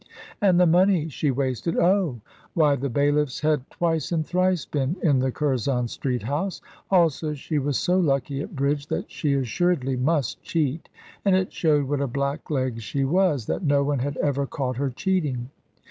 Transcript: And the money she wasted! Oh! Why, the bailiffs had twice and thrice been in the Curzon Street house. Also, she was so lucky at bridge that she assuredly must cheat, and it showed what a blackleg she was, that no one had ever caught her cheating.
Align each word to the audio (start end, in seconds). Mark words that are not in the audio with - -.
And 0.41 0.59
the 0.59 0.65
money 0.65 1.09
she 1.09 1.29
wasted! 1.29 1.77
Oh! 1.77 2.21
Why, 2.55 2.75
the 2.75 2.89
bailiffs 2.89 3.41
had 3.41 3.69
twice 3.69 4.11
and 4.11 4.25
thrice 4.25 4.65
been 4.65 4.95
in 5.03 5.19
the 5.19 5.31
Curzon 5.31 5.87
Street 5.89 6.23
house. 6.23 6.59
Also, 6.89 7.35
she 7.35 7.59
was 7.59 7.77
so 7.77 7.99
lucky 7.99 8.41
at 8.41 8.55
bridge 8.55 8.87
that 8.87 9.11
she 9.11 9.35
assuredly 9.35 9.95
must 9.95 10.41
cheat, 10.41 10.89
and 11.23 11.35
it 11.35 11.53
showed 11.53 11.85
what 11.87 12.01
a 12.01 12.07
blackleg 12.07 12.81
she 12.81 13.03
was, 13.05 13.45
that 13.45 13.61
no 13.61 13.83
one 13.83 13.99
had 13.99 14.17
ever 14.17 14.47
caught 14.47 14.77
her 14.77 14.89
cheating. 14.89 15.51